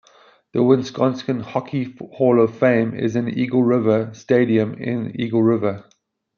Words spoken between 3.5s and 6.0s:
River Stadium in Eagle River.